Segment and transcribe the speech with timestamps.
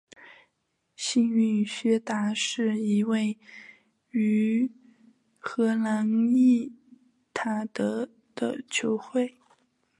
[0.95, 3.37] 幸运薛达是一个位
[4.09, 4.71] 于
[5.37, 6.73] 荷兰锡
[7.35, 9.37] 塔德的球会。